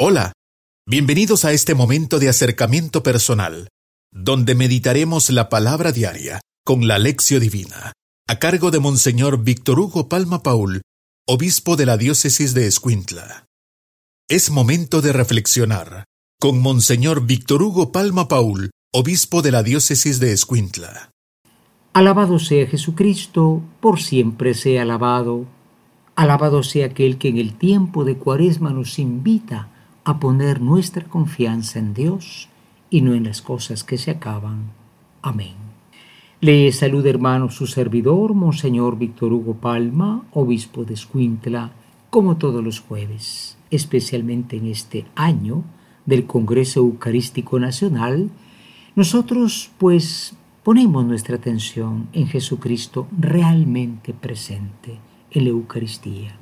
[0.00, 0.32] Hola,
[0.86, 3.66] bienvenidos a este momento de acercamiento personal,
[4.12, 7.94] donde meditaremos la palabra diaria con la lección divina,
[8.28, 10.82] a cargo de Monseñor Víctor Hugo Palma Paul,
[11.26, 13.46] obispo de la diócesis de Escuintla.
[14.28, 16.04] Es momento de reflexionar
[16.38, 21.10] con Monseñor Víctor Hugo Palma Paul, obispo de la diócesis de Escuintla.
[21.92, 25.46] Alabado sea Jesucristo, por siempre sea alabado.
[26.14, 29.70] Alabado sea aquel que en el tiempo de Cuaresma nos invita
[30.08, 32.48] a poner nuestra confianza en Dios
[32.88, 34.70] y no en las cosas que se acaban.
[35.20, 35.52] Amén.
[36.40, 41.72] Le saluda hermano su servidor, Monseñor Víctor Hugo Palma, obispo de Escuintla,
[42.08, 45.62] como todos los jueves, especialmente en este año
[46.06, 48.30] del Congreso Eucarístico Nacional,
[48.96, 54.98] nosotros pues ponemos nuestra atención en Jesucristo realmente presente
[55.30, 56.34] en la Eucaristía,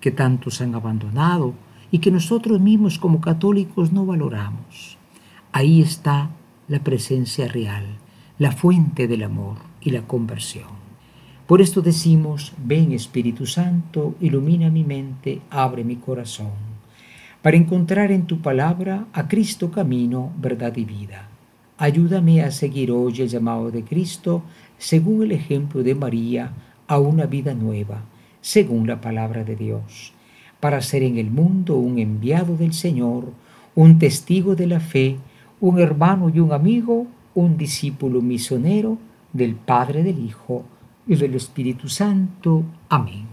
[0.00, 1.54] que tantos han abandonado
[1.94, 4.98] y que nosotros mismos como católicos no valoramos.
[5.52, 6.28] Ahí está
[6.66, 7.84] la presencia real,
[8.36, 10.70] la fuente del amor y la conversión.
[11.46, 16.50] Por esto decimos, ven Espíritu Santo, ilumina mi mente, abre mi corazón,
[17.42, 21.28] para encontrar en tu palabra a Cristo camino, verdad y vida.
[21.78, 24.42] Ayúdame a seguir hoy el llamado de Cristo,
[24.78, 26.54] según el ejemplo de María,
[26.88, 28.02] a una vida nueva,
[28.40, 30.12] según la palabra de Dios
[30.64, 33.26] para ser en el mundo un enviado del Señor,
[33.74, 35.18] un testigo de la fe,
[35.60, 38.96] un hermano y un amigo, un discípulo misionero
[39.34, 40.64] del Padre, del Hijo
[41.06, 42.62] y del Espíritu Santo.
[42.88, 43.26] Amén.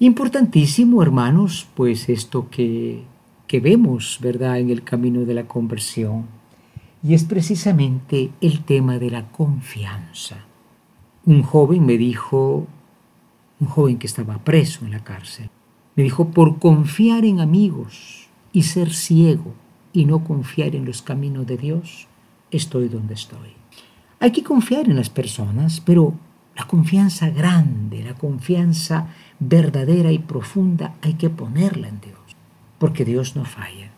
[0.00, 3.04] Importantísimo, hermanos, pues esto que,
[3.46, 6.26] que vemos, ¿verdad?, en el camino de la conversión.
[7.02, 10.44] Y es precisamente el tema de la confianza.
[11.24, 12.66] Un joven me dijo,
[13.60, 15.48] un joven que estaba preso en la cárcel,
[16.00, 19.52] me dijo, por confiar en amigos y ser ciego
[19.92, 22.06] y no confiar en los caminos de Dios,
[22.50, 23.50] estoy donde estoy.
[24.18, 26.14] Hay que confiar en las personas, pero
[26.56, 29.08] la confianza grande, la confianza
[29.40, 32.18] verdadera y profunda, hay que ponerla en Dios,
[32.78, 33.90] porque Dios no falla.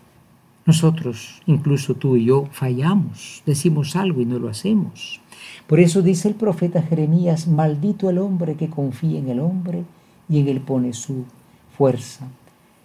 [0.66, 5.20] Nosotros, incluso tú y yo, fallamos, decimos algo y no lo hacemos.
[5.68, 9.84] Por eso dice el profeta Jeremías, maldito el hombre que confía en el hombre
[10.28, 11.26] y en él pone su
[11.76, 12.28] fuerza.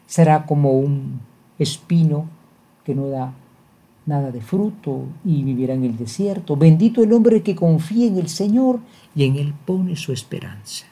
[0.05, 1.19] Será como un
[1.59, 2.29] espino
[2.85, 3.33] que no da
[4.05, 6.55] nada de fruto y vivirá en el desierto.
[6.55, 8.79] Bendito el hombre que confía en el Señor
[9.15, 10.85] y en Él pone su esperanza.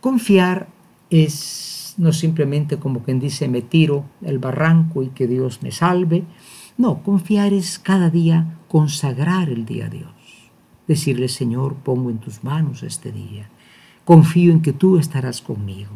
[0.00, 0.66] Confiar
[1.10, 6.24] es no simplemente como quien dice me tiro el barranco y que Dios me salve.
[6.76, 10.10] No, confiar es cada día consagrar el día a Dios.
[10.88, 13.48] Decirle, Señor, pongo en tus manos este día.
[14.04, 15.92] Confío en que tú estarás conmigo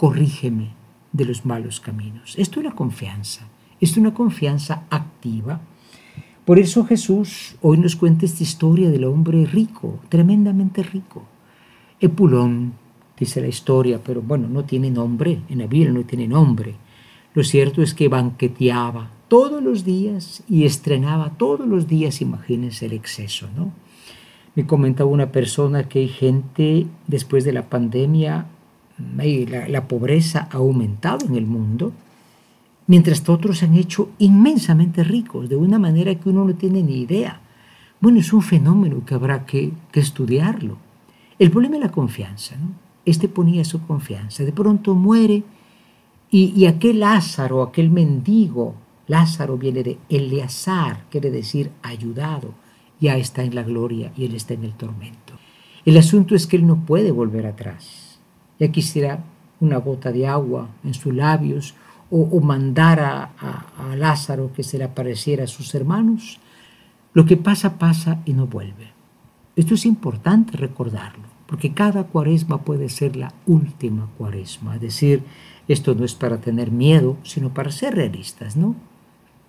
[0.00, 0.70] corrígeme
[1.12, 2.34] de los malos caminos.
[2.38, 3.46] Esto es la confianza,
[3.82, 5.60] esto es una confianza activa.
[6.46, 11.24] Por eso Jesús hoy nos cuenta esta historia del hombre rico, tremendamente rico.
[12.00, 12.72] Epulón,
[13.18, 16.76] dice la historia, pero bueno, no tiene nombre, en la no tiene nombre.
[17.34, 22.94] Lo cierto es que banqueteaba todos los días y estrenaba todos los días, imagínense el
[22.94, 23.70] exceso, ¿no?
[24.54, 28.46] Me comentaba una persona que hay gente después de la pandemia
[29.68, 31.92] la, pobreza ha aumentado en el mundo,
[32.86, 36.82] mientras que otros se han hecho inmensamente ricos, de una manera que uno no tiene
[36.82, 37.40] ni idea.
[38.00, 40.78] Bueno, es un fenómeno que habrá que, estudiarlo.
[41.38, 42.56] El problema es la confianza.
[43.04, 44.44] Este ponía su confianza.
[44.44, 45.42] De pronto muere
[46.30, 48.74] y, y aquel Lázaro, aquel mendigo,
[49.06, 52.54] Lázaro viene de Eleazar, quiere decir ayudado,
[53.00, 55.34] ya está en la gloria y él está en el tormento.
[55.84, 58.09] El asunto es que él no puede volver atrás
[58.60, 59.24] ya quisiera
[59.58, 61.74] una gota de agua en sus labios
[62.12, 63.30] o, mandar a,
[63.78, 66.40] a, Lázaro que se le apareciera a sus hermanos.
[67.14, 68.88] Lo que pasa, pasa y no vuelve.
[69.54, 74.74] Esto es importante recordarlo, porque cada cuaresma puede ser la última cuaresma.
[74.74, 75.22] Es decir,
[75.68, 78.74] esto no es para tener miedo, sino para ser realistas, ¿no?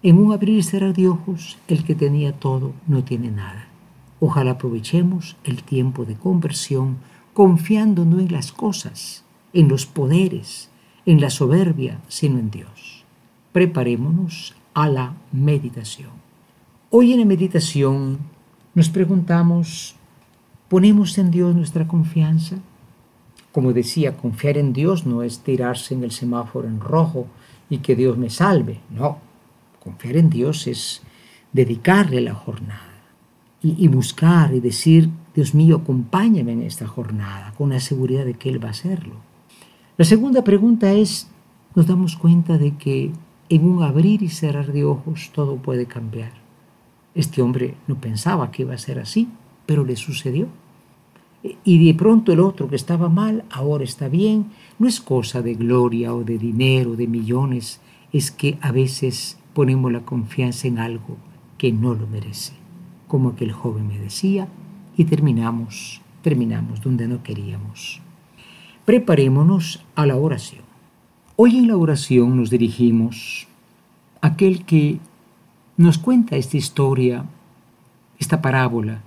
[0.03, 3.67] En un abrir y cerrar de ojos, el que tenía todo no tiene nada.
[4.19, 6.97] Ojalá aprovechemos el tiempo de conversión
[7.33, 9.23] confiando no en las cosas,
[9.53, 10.69] en los poderes,
[11.05, 13.05] en la soberbia, sino en Dios.
[13.51, 16.11] Preparémonos a la meditación.
[16.89, 18.19] Hoy en la meditación
[18.73, 19.95] nos preguntamos,
[20.69, 22.57] ¿ponemos en Dios nuestra confianza?
[23.51, 27.27] Como decía, confiar en Dios no es tirarse en el semáforo en rojo
[27.69, 28.79] y que Dios me salve.
[28.89, 29.17] No,
[29.83, 31.01] confiar en Dios es
[31.51, 32.91] dedicarle la jornada
[33.61, 38.49] y, buscar y decir, Dios mío, acompáñame en esta jornada, con la seguridad de que
[38.49, 39.15] Él va a hacerlo.
[39.97, 41.29] La segunda pregunta es,
[41.75, 43.11] nos damos cuenta de que
[43.49, 46.31] en un abrir y cerrar de ojos todo puede cambiar.
[47.15, 49.29] Este hombre no pensaba que iba a ser así,
[49.65, 50.47] pero le sucedió.
[51.63, 54.51] Y de pronto el otro que estaba mal, ahora está bien.
[54.79, 57.81] No es cosa de gloria o de dinero, de millones,
[58.13, 61.17] es que a veces ponemos la confianza en algo
[61.57, 62.53] que no lo merece,
[63.07, 64.47] como aquel joven me decía,
[64.97, 68.01] y terminamos, terminamos donde no queríamos.
[68.85, 70.63] Preparémonos a la oración.
[71.35, 73.47] Hoy en la oración nos dirigimos
[74.21, 74.99] a aquel que
[75.77, 77.25] nos cuenta esta historia,
[78.19, 79.01] esta parábola,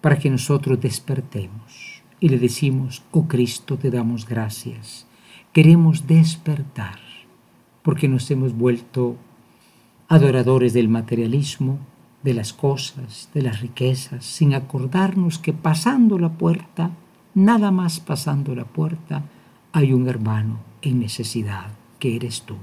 [0.00, 5.06] para que nosotros despertemos y le decimos, oh Cristo, te damos gracias.
[5.52, 6.98] Queremos despertar
[7.82, 9.16] porque nos hemos vuelto
[10.08, 11.78] adoradores del materialismo,
[12.22, 16.90] de las cosas, de las riquezas, sin acordarnos que pasando la puerta,
[17.34, 19.24] nada más pasando la puerta,
[19.72, 21.66] hay un hermano en necesidad,
[21.98, 22.56] que eres tú.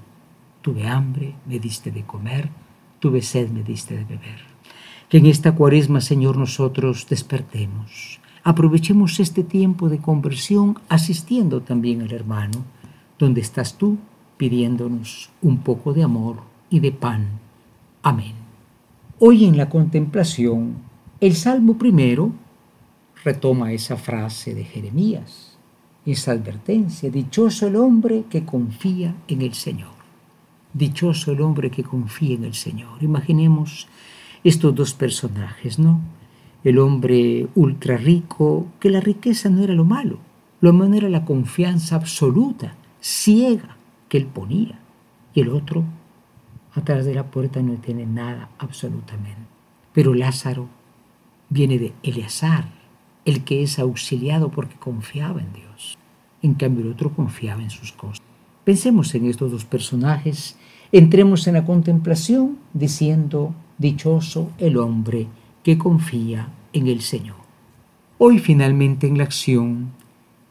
[0.62, 2.50] Tuve hambre, me diste de comer,
[3.00, 4.42] tuve sed, me diste de beber.
[5.10, 8.20] Que en esta cuaresma, Señor, nosotros despertemos.
[8.44, 12.64] Aprovechemos este tiempo de conversión asistiendo también al hermano,
[13.18, 13.98] donde estás tú
[14.38, 16.38] pidiéndonos un poco de amor
[16.70, 17.28] y de pan.
[18.04, 18.38] Amén.
[19.21, 20.75] Hoy en la contemplación,
[21.19, 22.31] el Salmo primero
[23.21, 25.57] retoma esa frase de Jeremías,
[26.06, 29.92] esa advertencia, dichoso el hombre que confía en el Señor.
[30.74, 33.04] Dichoso el hombre que confía en el Señor.
[33.04, 33.89] Imaginemos
[34.45, 36.00] estos dos personajes, ¿no?
[36.63, 40.19] El hombre ultra rico, que la riqueza no era lo malo,
[40.62, 43.75] lo malo era la confianza absoluta, ciega,
[44.07, 44.80] que él ponía.
[45.33, 45.83] Y el otro,
[46.75, 49.42] atrás de la puerta no tiene nada absolutamente.
[49.94, 50.68] Pero Lázaro
[51.50, 52.69] viene de Eleazar,
[53.25, 55.98] el que es auxiliado porque confiaba en Dios.
[56.42, 58.21] En cambio el otro confiaba en sus cosas.
[58.63, 60.57] Pensemos en estos dos personajes,
[60.92, 65.27] entremos en la contemplación diciendo, dichoso el hombre
[65.63, 67.38] que confía en el Señor.
[68.18, 69.92] Hoy finalmente en la acción,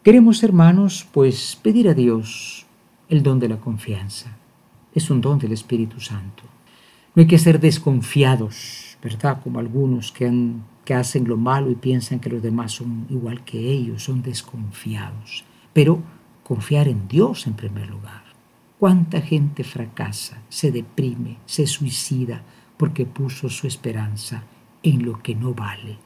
[0.02, 2.66] queremos hermanos pues pedir a Dios
[3.08, 4.36] el don de la confianza.
[4.94, 6.42] Es un don del Espíritu Santo.
[7.14, 9.40] No hay que ser desconfiados, ¿verdad?
[9.42, 10.30] Como algunos que,
[10.84, 15.44] que hacen lo malo y piensan que los demás son igual que ellos, son desconfiados.
[15.72, 16.00] Pero
[16.42, 18.22] confiar en Dios en primer lugar.
[18.78, 22.42] ¿Cuánta gente fracasa, se deprime, se suicida
[22.76, 24.44] porque puso su esperanza
[24.82, 25.98] en lo que no vale?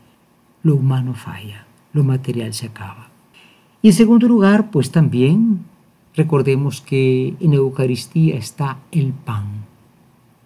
[0.62, 3.10] Lo humano falla, lo material se acaba.
[3.82, 5.64] Y en segundo lugar, pues también
[6.14, 9.64] Recordemos que en Eucaristía está el pan,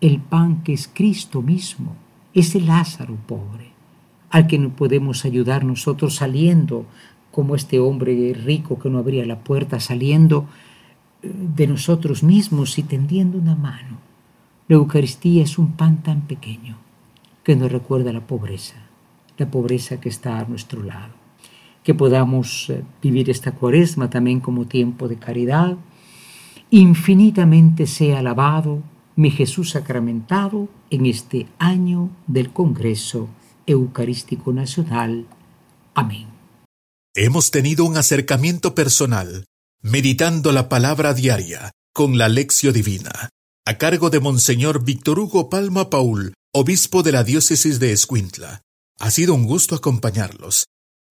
[0.00, 1.96] el pan que es Cristo mismo,
[2.34, 3.72] ese Lázaro pobre,
[4.30, 6.86] al que no podemos ayudar nosotros saliendo,
[7.32, 10.46] como este hombre rico que no abría la puerta, saliendo
[11.22, 13.98] eh, de nosotros mismos y tendiendo una mano.
[14.69, 16.76] La Eucaristía es un pan tan pequeño
[17.42, 18.76] que nos recuerda la pobreza,
[19.36, 21.15] la pobreza que está a nuestro lado
[21.86, 25.76] que podamos eh, vivir esta cuaresma también como tiempo de caridad.
[26.68, 28.82] Infinitamente sea alabado
[29.14, 33.28] mi Jesús sacramentado en este año del Congreso
[33.66, 35.28] Eucarístico Nacional.
[35.94, 36.26] Amén.
[37.14, 39.44] Hemos tenido un acercamiento personal,
[39.80, 43.30] meditando la palabra diaria con la lección divina,
[43.64, 48.62] a cargo de Monseñor Víctor Hugo Palma Paul, obispo de la diócesis de Escuintla.
[48.98, 50.64] Ha sido un gusto acompañarlos.